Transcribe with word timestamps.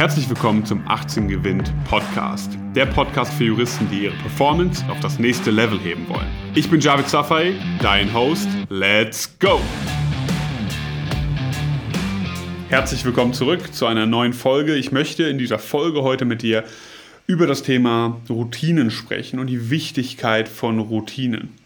Herzlich 0.00 0.30
willkommen 0.30 0.64
zum 0.64 0.82
18 0.88 1.28
Gewinnt 1.28 1.74
Podcast. 1.84 2.56
Der 2.74 2.86
Podcast 2.86 3.34
für 3.34 3.44
Juristen, 3.44 3.86
die 3.90 4.04
ihre 4.04 4.16
Performance 4.16 4.82
auf 4.88 4.98
das 5.00 5.18
nächste 5.18 5.50
Level 5.50 5.78
heben 5.78 6.08
wollen. 6.08 6.26
Ich 6.54 6.70
bin 6.70 6.80
Javid 6.80 7.06
Safai, 7.06 7.52
dein 7.82 8.14
Host. 8.14 8.48
Let's 8.70 9.38
go! 9.38 9.60
Herzlich 12.70 13.04
willkommen 13.04 13.34
zurück 13.34 13.74
zu 13.74 13.84
einer 13.84 14.06
neuen 14.06 14.32
Folge. 14.32 14.74
Ich 14.74 14.90
möchte 14.90 15.24
in 15.24 15.36
dieser 15.36 15.58
Folge 15.58 16.02
heute 16.02 16.24
mit 16.24 16.40
dir 16.40 16.64
über 17.26 17.46
das 17.46 17.62
Thema 17.62 18.22
Routinen 18.30 18.90
sprechen 18.90 19.38
und 19.38 19.48
die 19.48 19.68
Wichtigkeit 19.68 20.48
von 20.48 20.78
Routinen. 20.78 21.59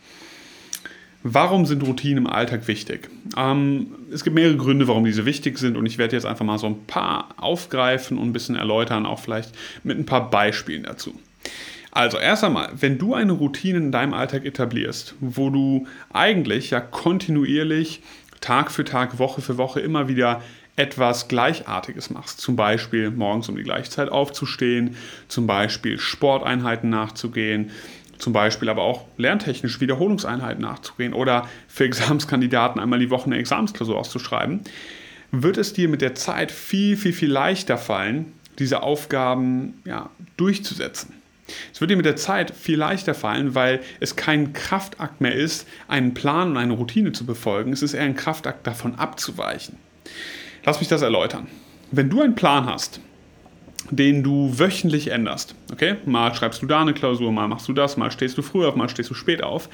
Warum 1.26 1.64
sind 1.64 1.82
Routinen 1.82 2.18
im 2.18 2.26
Alltag 2.26 2.68
wichtig? 2.68 3.08
Ähm, 3.34 3.86
es 4.12 4.24
gibt 4.24 4.34
mehrere 4.34 4.58
Gründe, 4.58 4.88
warum 4.88 5.06
diese 5.06 5.24
wichtig 5.24 5.58
sind 5.58 5.78
und 5.78 5.86
ich 5.86 5.96
werde 5.96 6.14
jetzt 6.14 6.26
einfach 6.26 6.44
mal 6.44 6.58
so 6.58 6.66
ein 6.66 6.84
paar 6.86 7.30
aufgreifen 7.38 8.18
und 8.18 8.28
ein 8.28 8.32
bisschen 8.34 8.56
erläutern, 8.56 9.06
auch 9.06 9.20
vielleicht 9.20 9.54
mit 9.84 9.98
ein 9.98 10.04
paar 10.04 10.28
Beispielen 10.28 10.82
dazu. 10.82 11.18
Also 11.92 12.18
erst 12.18 12.44
einmal, 12.44 12.68
wenn 12.78 12.98
du 12.98 13.14
eine 13.14 13.32
Routine 13.32 13.78
in 13.78 13.90
deinem 13.90 14.12
Alltag 14.12 14.44
etablierst, 14.44 15.14
wo 15.20 15.48
du 15.48 15.86
eigentlich 16.12 16.68
ja 16.68 16.80
kontinuierlich 16.80 18.02
Tag 18.42 18.70
für 18.70 18.84
Tag, 18.84 19.18
Woche 19.18 19.40
für 19.40 19.56
Woche 19.56 19.80
immer 19.80 20.08
wieder 20.08 20.42
etwas 20.76 21.28
Gleichartiges 21.28 22.10
machst, 22.10 22.40
zum 22.40 22.56
Beispiel 22.56 23.10
morgens 23.10 23.48
um 23.48 23.56
die 23.56 23.62
gleiche 23.62 23.88
Zeit 23.88 24.10
aufzustehen, 24.10 24.96
zum 25.28 25.46
Beispiel 25.46 25.98
Sporteinheiten 25.98 26.90
nachzugehen, 26.90 27.70
zum 28.18 28.32
Beispiel 28.32 28.68
aber 28.68 28.82
auch 28.82 29.06
lerntechnisch 29.16 29.80
Wiederholungseinheiten 29.80 30.62
nachzugehen 30.62 31.14
oder 31.14 31.48
für 31.68 31.84
Examenskandidaten 31.84 32.80
einmal 32.80 32.98
die 32.98 33.10
Woche 33.10 33.26
eine 33.26 33.38
Examensklausur 33.38 33.98
auszuschreiben, 33.98 34.60
wird 35.30 35.58
es 35.58 35.72
dir 35.72 35.88
mit 35.88 36.00
der 36.00 36.14
Zeit 36.14 36.52
viel, 36.52 36.96
viel, 36.96 37.12
viel 37.12 37.30
leichter 37.30 37.78
fallen, 37.78 38.32
diese 38.58 38.82
Aufgaben 38.82 39.80
ja, 39.84 40.10
durchzusetzen. 40.36 41.14
Es 41.72 41.80
wird 41.80 41.90
dir 41.90 41.96
mit 41.96 42.06
der 42.06 42.16
Zeit 42.16 42.52
viel 42.52 42.78
leichter 42.78 43.14
fallen, 43.14 43.54
weil 43.54 43.80
es 44.00 44.16
kein 44.16 44.52
Kraftakt 44.52 45.20
mehr 45.20 45.34
ist, 45.34 45.68
einen 45.88 46.14
Plan 46.14 46.52
und 46.52 46.56
eine 46.56 46.72
Routine 46.72 47.12
zu 47.12 47.26
befolgen. 47.26 47.72
Es 47.72 47.82
ist 47.82 47.94
eher 47.94 48.04
ein 48.04 48.16
Kraftakt 48.16 48.66
davon 48.66 48.94
abzuweichen. 48.94 49.76
Lass 50.64 50.80
mich 50.80 50.88
das 50.88 51.02
erläutern. 51.02 51.48
Wenn 51.90 52.08
du 52.08 52.22
einen 52.22 52.34
Plan 52.34 52.66
hast, 52.66 53.00
den 53.90 54.22
du 54.22 54.58
wöchentlich 54.58 55.10
änderst. 55.10 55.54
Okay, 55.72 55.96
mal 56.06 56.34
schreibst 56.34 56.62
du 56.62 56.66
da 56.66 56.80
eine 56.80 56.94
Klausur, 56.94 57.32
mal 57.32 57.48
machst 57.48 57.68
du 57.68 57.72
das, 57.72 57.96
mal 57.96 58.10
stehst 58.10 58.38
du 58.38 58.42
früh 58.42 58.66
auf, 58.66 58.76
mal 58.76 58.88
stehst 58.88 59.10
du 59.10 59.14
spät 59.14 59.42
auf. 59.42 59.68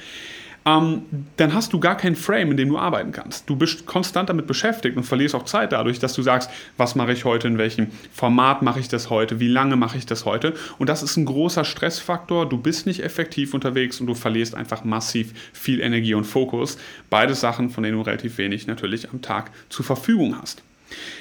Ähm, 0.63 1.03
dann 1.37 1.53
hast 1.53 1.73
du 1.73 1.79
gar 1.79 1.97
keinen 1.97 2.15
Frame, 2.15 2.51
in 2.51 2.57
dem 2.57 2.69
du 2.69 2.77
arbeiten 2.77 3.11
kannst. 3.11 3.49
Du 3.49 3.55
bist 3.55 3.87
konstant 3.87 4.29
damit 4.29 4.45
beschäftigt 4.45 4.95
und 4.95 5.03
verlierst 5.03 5.33
auch 5.33 5.45
Zeit 5.45 5.71
dadurch, 5.71 5.97
dass 5.97 6.13
du 6.13 6.21
sagst, 6.21 6.51
was 6.77 6.93
mache 6.93 7.13
ich 7.13 7.25
heute, 7.25 7.47
in 7.47 7.57
welchem 7.57 7.87
Format 8.13 8.61
mache 8.61 8.79
ich 8.79 8.87
das 8.87 9.09
heute, 9.09 9.39
wie 9.39 9.47
lange 9.47 9.75
mache 9.75 9.97
ich 9.97 10.05
das 10.05 10.25
heute. 10.25 10.53
Und 10.77 10.87
das 10.87 11.01
ist 11.01 11.17
ein 11.17 11.25
großer 11.25 11.65
Stressfaktor. 11.65 12.47
Du 12.47 12.57
bist 12.57 12.85
nicht 12.85 13.03
effektiv 13.03 13.55
unterwegs 13.55 13.99
und 13.99 14.07
du 14.07 14.13
verlierst 14.13 14.53
einfach 14.53 14.83
massiv 14.83 15.33
viel 15.51 15.81
Energie 15.81 16.13
und 16.13 16.25
Fokus. 16.25 16.77
Beide 17.09 17.33
Sachen, 17.33 17.71
von 17.71 17.83
denen 17.83 17.97
du 17.97 18.03
relativ 18.03 18.37
wenig 18.37 18.67
natürlich 18.67 19.09
am 19.09 19.21
Tag 19.23 19.51
zur 19.69 19.83
Verfügung 19.83 20.37
hast. 20.39 20.61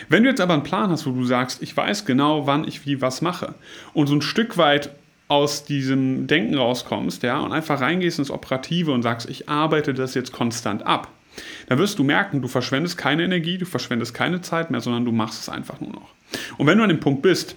Wenn 0.08 0.22
du 0.22 0.28
jetzt 0.28 0.40
aber 0.40 0.54
einen 0.54 0.62
Plan 0.62 0.90
hast, 0.90 1.06
wo 1.06 1.12
du 1.12 1.24
sagst, 1.24 1.62
ich 1.62 1.76
weiß 1.76 2.04
genau, 2.04 2.46
wann 2.46 2.66
ich 2.66 2.86
wie 2.86 3.00
was 3.00 3.22
mache 3.22 3.54
und 3.92 4.06
so 4.06 4.14
ein 4.14 4.22
Stück 4.22 4.58
weit 4.58 4.90
aus 5.28 5.64
diesem 5.64 6.26
Denken 6.26 6.56
rauskommst, 6.56 7.22
ja, 7.22 7.38
und 7.38 7.52
einfach 7.52 7.80
reingehst 7.80 8.18
ins 8.18 8.30
Operative 8.30 8.92
und 8.92 9.02
sagst, 9.02 9.30
ich 9.30 9.48
arbeite 9.48 9.94
das 9.94 10.14
jetzt 10.14 10.32
konstant 10.32 10.84
ab, 10.84 11.08
dann 11.68 11.78
wirst 11.78 11.98
du 11.98 12.04
merken, 12.04 12.42
du 12.42 12.48
verschwendest 12.48 12.98
keine 12.98 13.24
Energie, 13.24 13.56
du 13.56 13.64
verschwendest 13.64 14.12
keine 14.12 14.40
Zeit 14.40 14.70
mehr, 14.70 14.80
sondern 14.80 15.04
du 15.04 15.12
machst 15.12 15.40
es 15.40 15.48
einfach 15.48 15.80
nur 15.80 15.92
noch. 15.92 16.10
Und 16.58 16.66
wenn 16.66 16.78
du 16.78 16.82
an 16.82 16.90
dem 16.90 17.00
Punkt 17.00 17.22
bist, 17.22 17.54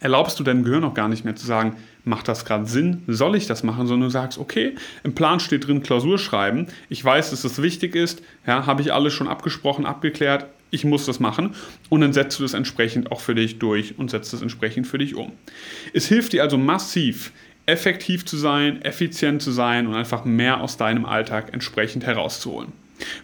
erlaubst 0.00 0.38
du 0.38 0.44
deinem 0.44 0.62
Gehirn 0.62 0.84
auch 0.84 0.94
gar 0.94 1.08
nicht 1.08 1.24
mehr 1.24 1.34
zu 1.34 1.46
sagen, 1.46 1.76
macht 2.04 2.28
das 2.28 2.44
gerade 2.44 2.66
Sinn, 2.66 3.02
soll 3.08 3.34
ich 3.34 3.46
das 3.46 3.64
machen, 3.64 3.86
sondern 3.86 4.08
du 4.08 4.12
sagst, 4.12 4.38
okay, 4.38 4.76
im 5.02 5.14
Plan 5.14 5.40
steht 5.40 5.66
drin 5.66 5.82
Klausur 5.82 6.18
schreiben, 6.18 6.68
ich 6.88 7.04
weiß, 7.04 7.30
dass 7.30 7.42
das 7.42 7.60
wichtig 7.60 7.96
ist, 7.96 8.22
ja, 8.46 8.66
habe 8.66 8.82
ich 8.82 8.92
alles 8.92 9.12
schon 9.12 9.26
abgesprochen, 9.26 9.86
abgeklärt, 9.86 10.46
ich 10.70 10.84
muss 10.84 11.06
das 11.06 11.20
machen 11.20 11.54
und 11.88 12.00
dann 12.00 12.12
setzt 12.12 12.38
du 12.38 12.42
das 12.42 12.54
entsprechend 12.54 13.12
auch 13.12 13.20
für 13.20 13.34
dich 13.34 13.58
durch 13.58 13.98
und 13.98 14.10
setzt 14.10 14.32
das 14.32 14.42
entsprechend 14.42 14.86
für 14.86 14.98
dich 14.98 15.14
um. 15.14 15.32
Es 15.92 16.06
hilft 16.06 16.32
dir 16.32 16.42
also 16.42 16.58
massiv, 16.58 17.32
effektiv 17.66 18.24
zu 18.24 18.36
sein, 18.36 18.82
effizient 18.82 19.42
zu 19.42 19.50
sein 19.50 19.86
und 19.86 19.94
einfach 19.94 20.24
mehr 20.24 20.60
aus 20.60 20.76
deinem 20.76 21.04
Alltag 21.04 21.52
entsprechend 21.52 22.04
herauszuholen. 22.04 22.72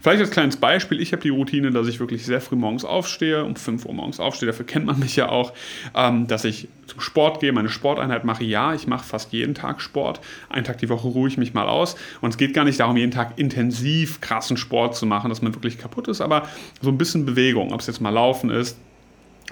Vielleicht 0.00 0.20
als 0.20 0.30
kleines 0.30 0.56
Beispiel, 0.56 1.00
ich 1.00 1.12
habe 1.12 1.22
die 1.22 1.30
Routine, 1.30 1.70
dass 1.70 1.88
ich 1.88 2.00
wirklich 2.00 2.24
sehr 2.24 2.40
früh 2.40 2.56
morgens 2.56 2.84
aufstehe, 2.84 3.44
um 3.44 3.56
5 3.56 3.86
Uhr 3.86 3.94
morgens 3.94 4.20
aufstehe, 4.20 4.46
dafür 4.46 4.66
kennt 4.66 4.86
man 4.86 4.98
mich 4.98 5.16
ja 5.16 5.28
auch, 5.28 5.52
ähm, 5.94 6.26
dass 6.26 6.44
ich 6.44 6.68
zum 6.86 7.00
Sport 7.00 7.40
gehe, 7.40 7.52
meine 7.52 7.68
Sporteinheit 7.68 8.24
mache. 8.24 8.44
Ja, 8.44 8.74
ich 8.74 8.86
mache 8.86 9.04
fast 9.04 9.32
jeden 9.32 9.54
Tag 9.54 9.80
Sport, 9.80 10.20
einen 10.50 10.64
Tag 10.64 10.78
die 10.78 10.88
Woche 10.88 11.08
ruhe 11.08 11.28
ich 11.28 11.38
mich 11.38 11.54
mal 11.54 11.68
aus 11.68 11.96
und 12.20 12.30
es 12.30 12.36
geht 12.36 12.54
gar 12.54 12.64
nicht 12.64 12.80
darum, 12.80 12.96
jeden 12.96 13.12
Tag 13.12 13.38
intensiv 13.38 14.20
krassen 14.20 14.56
Sport 14.56 14.96
zu 14.96 15.06
machen, 15.06 15.28
dass 15.28 15.42
man 15.42 15.54
wirklich 15.54 15.78
kaputt 15.78 16.08
ist, 16.08 16.20
aber 16.20 16.48
so 16.80 16.90
ein 16.90 16.98
bisschen 16.98 17.24
Bewegung, 17.24 17.72
ob 17.72 17.80
es 17.80 17.86
jetzt 17.86 18.00
mal 18.00 18.10
Laufen 18.10 18.50
ist, 18.50 18.76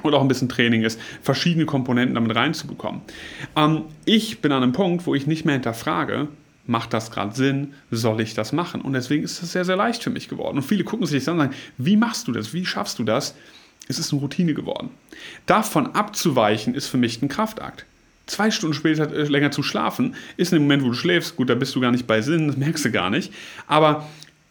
oder 0.02 0.18
auch 0.18 0.22
ein 0.22 0.28
bisschen 0.28 0.48
Training 0.48 0.82
ist, 0.82 0.98
verschiedene 1.22 1.66
Komponenten 1.66 2.14
damit 2.14 2.34
reinzubekommen. 2.34 3.02
Ähm, 3.56 3.82
ich 4.04 4.40
bin 4.40 4.52
an 4.52 4.62
einem 4.62 4.72
Punkt, 4.72 5.06
wo 5.06 5.14
ich 5.14 5.26
nicht 5.26 5.44
mehr 5.44 5.54
hinterfrage, 5.54 6.28
macht 6.66 6.92
das 6.92 7.10
gerade 7.10 7.34
Sinn? 7.34 7.74
Soll 7.90 8.20
ich 8.20 8.34
das 8.34 8.52
machen? 8.52 8.80
Und 8.80 8.92
deswegen 8.92 9.24
ist 9.24 9.42
es 9.42 9.52
sehr, 9.52 9.64
sehr 9.64 9.76
leicht 9.76 10.02
für 10.02 10.10
mich 10.10 10.28
geworden. 10.28 10.58
Und 10.58 10.64
viele 10.64 10.84
gucken 10.84 11.06
sich 11.06 11.24
das 11.24 11.28
an 11.28 11.34
und 11.34 11.46
sagen, 11.46 11.54
wie 11.78 11.96
machst 11.96 12.28
du 12.28 12.32
das? 12.32 12.52
Wie 12.52 12.64
schaffst 12.64 12.98
du 12.98 13.04
das? 13.04 13.34
Es 13.88 13.98
ist 13.98 14.12
eine 14.12 14.20
Routine 14.20 14.54
geworden. 14.54 14.90
Davon 15.46 15.94
abzuweichen 15.94 16.74
ist 16.74 16.86
für 16.86 16.96
mich 16.96 17.20
ein 17.22 17.28
Kraftakt. 17.28 17.86
Zwei 18.26 18.52
Stunden 18.52 18.74
später 18.74 19.12
äh, 19.12 19.24
länger 19.24 19.50
zu 19.50 19.64
schlafen, 19.64 20.14
ist 20.36 20.52
in 20.52 20.58
dem 20.58 20.62
Moment, 20.62 20.84
wo 20.84 20.88
du 20.88 20.94
schläfst, 20.94 21.34
gut, 21.34 21.50
da 21.50 21.56
bist 21.56 21.74
du 21.74 21.80
gar 21.80 21.90
nicht 21.90 22.06
bei 22.06 22.22
Sinn, 22.22 22.46
das 22.46 22.56
merkst 22.56 22.84
du 22.84 22.92
gar 22.92 23.10
nicht. 23.10 23.32
Aber 23.66 24.06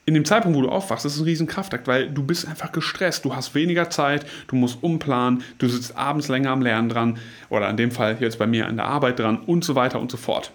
in 0.09 0.15
dem 0.15 0.25
Zeitpunkt, 0.25 0.57
wo 0.57 0.63
du 0.63 0.69
aufwachst, 0.69 1.05
ist 1.05 1.13
es 1.13 1.19
ein 1.19 1.25
riesen 1.25 1.47
Kraftakt, 1.47 1.87
weil 1.87 2.09
du 2.09 2.23
bist 2.23 2.47
einfach 2.47 2.71
gestresst, 2.71 3.23
du 3.25 3.35
hast 3.35 3.53
weniger 3.53 3.91
Zeit, 3.91 4.25
du 4.47 4.55
musst 4.55 4.79
umplanen, 4.81 5.43
du 5.59 5.69
sitzt 5.69 5.95
abends 5.95 6.27
länger 6.27 6.49
am 6.49 6.61
Lernen 6.63 6.89
dran 6.89 7.19
oder 7.49 7.69
in 7.69 7.77
dem 7.77 7.91
Fall 7.91 8.17
jetzt 8.19 8.39
bei 8.39 8.47
mir 8.47 8.67
an 8.67 8.75
der 8.75 8.87
Arbeit 8.87 9.19
dran 9.19 9.37
und 9.37 9.63
so 9.63 9.75
weiter 9.75 9.99
und 9.99 10.09
so 10.09 10.17
fort. 10.17 10.51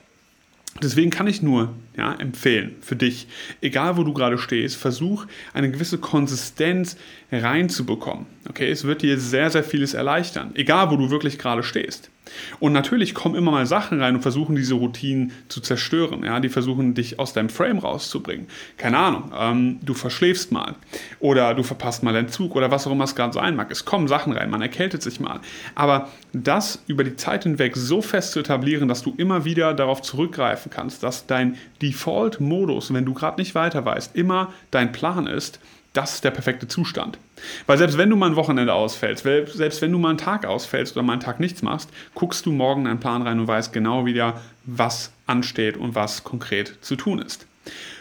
Deswegen 0.83 1.11
kann 1.11 1.27
ich 1.27 1.41
nur 1.41 1.73
ja, 1.97 2.15
empfehlen 2.15 2.75
für 2.81 2.97
dich, 2.97 3.29
egal 3.61 3.97
wo 3.97 4.03
du 4.03 4.13
gerade 4.13 4.39
stehst, 4.39 4.77
versuch 4.77 5.27
eine 5.53 5.71
gewisse 5.71 5.99
Konsistenz 5.99 6.97
reinzubekommen. 7.31 8.27
Okay, 8.49 8.71
es 8.71 8.85
wird 8.85 9.03
dir 9.03 9.19
sehr, 9.19 9.51
sehr 9.51 9.63
vieles 9.63 9.95
erleichtern, 9.95 10.51
egal 10.55 10.91
wo 10.91 10.97
du 10.97 11.11
wirklich 11.11 11.39
gerade 11.39 11.63
stehst. 11.63 12.11
Und 12.61 12.73
natürlich 12.73 13.15
kommen 13.15 13.35
immer 13.35 13.51
mal 13.51 13.67
Sachen 13.67 14.01
rein 14.01 14.15
und 14.15 14.23
versuchen 14.23 14.57
diese 14.57 14.75
Routinen 14.75 15.33
zu 15.49 15.61
zerstören. 15.61 16.25
Ja, 16.25 16.41
die 16.41 16.49
versuchen 16.49 16.95
dich 16.95 17.19
aus 17.19 17.33
deinem 17.33 17.49
Frame 17.49 17.79
rauszubringen. 17.79 18.47
Keine 18.77 18.99
Ahnung, 18.99 19.33
ähm, 19.39 19.81
du 19.83 19.95
verschläfst 19.95 20.53
mal 20.53 20.75
oder 21.21 21.55
du 21.55 21.63
verpasst 21.63 22.03
mal 22.03 22.13
deinen 22.13 22.29
Zug 22.29 22.57
oder 22.57 22.71
was 22.71 22.87
auch 22.87 22.93
immer 22.93 23.05
es 23.05 23.15
gerade 23.15 23.33
sein 23.33 23.57
mag. 23.57 23.71
Es 23.71 23.85
kommen 23.85 24.09
Sachen 24.09 24.33
rein, 24.33 24.51
man 24.51 24.63
erkältet 24.63 25.03
sich 25.03 25.21
mal. 25.21 25.41
Aber 25.75 26.09
das 26.33 26.83
über 26.87 27.05
die 27.05 27.17
Zeit 27.17 27.45
hinweg 27.45 27.77
so 27.77 28.03
fest 28.03 28.33
zu 28.33 28.41
etablieren, 28.41 28.89
dass 28.89 29.03
du 29.03 29.15
immer 29.17 29.45
wieder 29.45 29.75
darauf 29.75 30.03
zurückgreifen 30.03 30.71
kannst, 30.71 31.03
dass 31.03 31.27
dein 31.27 31.57
Default-Modus, 31.83 32.93
wenn 32.93 33.05
du 33.05 33.15
gerade 33.15 33.41
nicht 33.41 33.55
weiter 33.55 33.85
weißt, 33.85 34.17
immer 34.17 34.53
dein 34.71 34.93
Plan 34.93 35.27
ist, 35.27 35.61
das 35.95 36.17
ist 36.17 36.25
der 36.25 36.33
perfekte 36.33 36.69
Zustand. 36.69 37.19
Weil 37.67 37.79
selbst 37.79 37.97
wenn 37.97 38.11
du 38.11 38.17
mal 38.17 38.27
ein 38.27 38.37
Wochenende 38.37 38.75
ausfällst, 38.75 39.25
selbst 39.25 39.81
wenn 39.81 39.93
du 39.93 39.99
mal 39.99 40.11
einen 40.11 40.19
Tag 40.19 40.45
ausfällst 40.45 40.95
oder 40.97 41.03
mal 41.03 41.15
einen 41.15 41.23
Tag 41.23 41.41
nichts 41.41 41.63
machst, 41.63 41.89
guckst 42.15 42.45
du 42.45 42.53
morgen 42.53 42.83
in 42.83 42.89
einen 42.89 43.01
Plan 43.01 43.23
rein 43.23 43.41
und 43.41 43.47
weißt 43.47 43.73
genau 43.73 44.05
wieder, 44.05 44.41
was 44.65 45.13
ansteht 45.27 45.77
und 45.77 45.95
was 45.95 46.25
konkret 46.25 46.77
zu 46.81 46.97
tun 46.97 47.21
ist. 47.21 47.47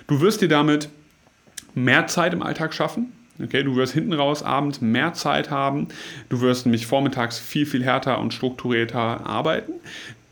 Du 0.07 0.21
wirst 0.21 0.41
dir 0.41 0.49
damit 0.49 0.89
mehr 1.75 2.07
Zeit 2.07 2.33
im 2.33 2.41
Alltag 2.41 2.73
schaffen. 2.73 3.13
Okay, 3.41 3.63
du 3.63 3.75
wirst 3.75 3.93
hinten 3.93 4.13
raus 4.13 4.43
abends 4.43 4.81
mehr 4.81 5.13
Zeit 5.13 5.49
haben. 5.49 5.87
Du 6.29 6.41
wirst 6.41 6.65
nämlich 6.65 6.85
vormittags 6.85 7.39
viel, 7.39 7.65
viel 7.65 7.83
härter 7.83 8.19
und 8.19 8.33
strukturierter 8.33 9.25
arbeiten. 9.25 9.73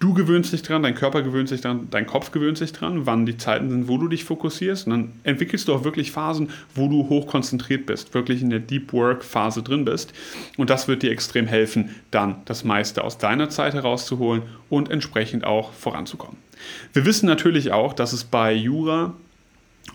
Du 0.02 0.16
gewöhnst 0.16 0.52
dich 0.52 0.64
dran, 0.64 0.82
dein 0.82 0.96
Körper 0.96 1.22
gewöhnt 1.22 1.48
sich 1.48 1.62
dran, 1.62 1.88
dein 1.92 2.08
Kopf 2.08 2.32
gewöhnt 2.32 2.58
sich 2.58 2.74
dran, 2.74 3.06
wann 3.06 3.28
die 3.28 3.38
Zeiten 3.38 3.70
sind, 3.70 3.88
wo 3.88 4.00
du 4.00 4.08
dich 4.08 4.24
fokussierst. 4.24 4.88
Und 4.88 4.92
dann 4.92 5.12
entwickelst 5.22 5.68
du 5.68 5.76
auch 5.76 5.84
wirklich 5.84 6.12
Phasen, 6.12 6.50
wo 6.74 6.88
du 6.88 7.08
hoch 7.08 7.28
konzentriert 7.28 7.86
bist, 7.86 8.16
wirklich 8.16 8.42
in 8.42 8.50
der 8.50 8.62
Deep 8.62 8.94
Work 8.94 9.24
Phase 9.24 9.62
drin 9.62 9.86
bist. 9.86 10.12
Und 10.58 10.72
das 10.72 10.88
wird 10.88 11.04
dir 11.04 11.12
extrem 11.12 11.46
helfen, 11.46 11.96
dann 12.10 12.38
das 12.46 12.64
meiste 12.64 13.04
aus 13.04 13.20
deiner 13.20 13.52
Zeit 13.52 13.76
herauszuholen 13.76 14.42
und 14.70 14.90
entsprechend 14.90 15.44
auch 15.44 15.72
voranzukommen. 15.72 16.38
Wir 16.94 17.06
wissen 17.06 17.28
natürlich 17.28 17.72
auch, 17.72 17.94
dass 17.94 18.12
es 18.12 18.24
bei 18.24 18.54
Jura, 18.54 19.14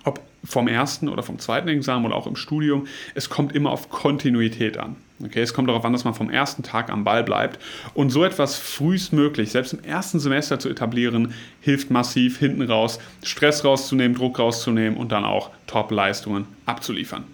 ob 0.05 0.21
vom 0.45 0.69
ersten 0.69 1.09
oder 1.09 1.25
vom 1.25 1.41
zweiten 1.41 1.67
Examen 1.67 2.07
oder 2.07 2.15
auch 2.15 2.29
im 2.29 2.37
Studium, 2.37 2.87
es 3.17 3.29
kommt 3.29 3.57
immer 3.57 3.73
auf 3.73 3.91
Kontinuität 3.91 4.79
an. 4.79 4.95
Okay, 5.25 5.41
es 5.41 5.55
kommt 5.55 5.69
darauf 5.69 5.85
an, 5.85 5.95
dass 5.95 6.05
man 6.05 6.13
vom 6.13 6.29
ersten 6.29 6.63
Tag 6.63 6.91
am 6.91 7.05
Ball 7.05 7.25
bleibt. 7.25 7.59
Und 7.95 8.11
so 8.11 8.23
etwas 8.23 8.57
frühestmöglich, 8.57 9.51
selbst 9.51 9.73
im 9.73 9.83
ersten 9.83 10.21
Semester 10.21 10.59
zu 10.59 10.69
etablieren, 10.69 11.33
hilft 11.61 11.91
massiv 11.91 12.39
hinten 12.39 12.63
raus, 12.63 12.99
Stress 13.23 13.65
rauszunehmen, 13.65 14.17
Druck 14.17 14.39
rauszunehmen 14.39 14.99
und 14.99 15.13
dann 15.13 15.25
auch 15.25 15.51
Top-Leistungen 15.67 16.47
abzuliefern. 16.67 17.25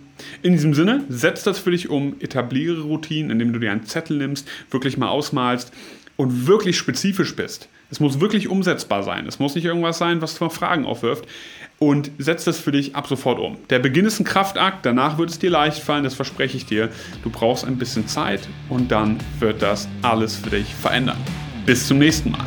In 0.43 0.53
diesem 0.53 0.75
Sinne, 0.75 1.05
setz 1.09 1.43
das 1.43 1.59
für 1.59 1.73
dich 1.73 1.89
um, 1.91 2.15
etabliere 2.21 2.83
Routinen, 2.83 3.33
indem 3.33 3.53
du 3.53 3.59
dir 3.59 3.73
einen 3.73 3.85
Zettel 3.85 4.17
nimmst, 4.17 4.49
wirklich 4.71 4.97
mal 4.97 5.09
ausmalst 5.09 5.73
und 6.17 6.47
wirklich 6.47 6.79
spezifisch 6.79 7.35
bist. 7.35 7.69
Es 7.93 8.01
muss 8.01 8.21
wirklich 8.21 8.49
umsetzbar 8.49 9.03
sein. 9.03 9.27
Es 9.27 9.39
muss 9.39 9.55
nicht 9.55 9.67
irgendwas 9.67 9.99
sein, 9.99 10.23
was 10.23 10.37
zwar 10.37 10.49
Fragen 10.49 10.87
aufwirft. 10.87 11.27
Und 11.79 12.11
setz 12.17 12.45
das 12.45 12.59
für 12.59 12.73
dich 12.73 12.97
ab 12.97 13.07
sofort 13.07 13.39
um. 13.39 13.59
Der 13.69 13.81
Beginn 13.81 14.07
ist 14.07 14.19
ein 14.19 14.25
Kraftakt, 14.25 14.87
danach 14.87 15.19
wird 15.19 15.29
es 15.29 15.39
dir 15.39 15.51
leicht 15.51 15.79
fallen, 15.79 16.03
das 16.03 16.15
verspreche 16.15 16.57
ich 16.57 16.65
dir. 16.65 16.89
Du 17.23 17.29
brauchst 17.29 17.67
ein 17.67 17.77
bisschen 17.77 18.09
Zeit 18.09 18.49
und 18.71 18.91
dann 18.91 19.19
wird 19.41 19.61
das 19.61 19.89
alles 20.01 20.37
für 20.37 20.49
dich 20.49 20.75
verändern. 20.75 21.19
Bis 21.67 21.87
zum 21.87 21.99
nächsten 21.99 22.31
Mal. 22.31 22.47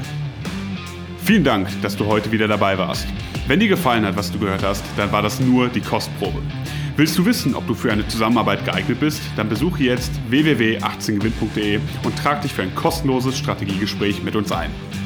Vielen 1.24 1.44
Dank, 1.44 1.68
dass 1.84 1.96
du 1.96 2.08
heute 2.08 2.32
wieder 2.32 2.48
dabei 2.48 2.76
warst. 2.80 3.06
Wenn 3.46 3.60
dir 3.60 3.68
gefallen 3.68 4.04
hat, 4.04 4.18
was 4.18 4.32
du 4.32 4.40
gehört 4.40 4.64
hast, 4.64 4.84
dann 4.98 5.12
war 5.12 5.22
das 5.22 5.40
nur 5.40 5.70
die 5.70 5.82
Kostprobe. 5.82 6.42
Willst 6.98 7.20
du 7.20 7.26
wissen, 7.26 7.54
ob 7.54 7.68
du 7.68 7.76
für 7.76 7.92
eine 7.92 8.08
Zusammenarbeit 8.08 8.66
geeignet 8.66 9.00
bist? 9.00 9.22
Dann 9.36 9.48
besuche 9.48 9.84
jetzt 9.84 10.12
www.18gewinn.de 10.30 11.80
und 12.02 12.18
trag 12.18 12.42
dich 12.42 12.54
für 12.54 12.64
ein 12.64 12.74
kostenloses 12.74 13.38
Strategiegespräch 13.38 14.24
mit 14.24 14.36
uns 14.36 14.52
ein. 14.52 14.72